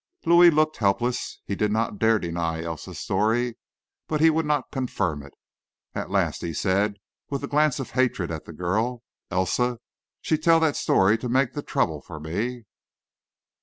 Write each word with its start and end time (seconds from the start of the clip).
Louis 0.25 0.49
looked 0.49 0.77
helpless. 0.77 1.41
He 1.45 1.53
didn't 1.53 1.99
dare 1.99 2.17
deny 2.17 2.63
Elsa's 2.63 2.97
story, 2.97 3.59
but 4.07 4.19
he 4.19 4.31
would 4.31 4.47
not 4.47 4.71
confirm 4.71 5.21
it. 5.21 5.35
At 5.93 6.09
last 6.09 6.41
he 6.41 6.55
said, 6.55 6.95
with 7.29 7.43
a 7.43 7.47
glance 7.47 7.79
of 7.79 7.91
hatred 7.91 8.31
at 8.31 8.45
the 8.45 8.51
girl, 8.53 9.03
"Elsa, 9.29 9.77
she 10.19 10.39
tell 10.39 10.59
that 10.61 10.75
story 10.75 11.19
to 11.19 11.29
make 11.29 11.53
the 11.53 11.61
trouble 11.61 12.01
for 12.01 12.19
me." 12.19 12.63